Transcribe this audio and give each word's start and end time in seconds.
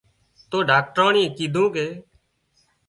تو 0.49 0.57
ڊاڪٽرانئي 0.69 1.25
ڪيڌون 1.37 1.67
ڪي 1.75 1.87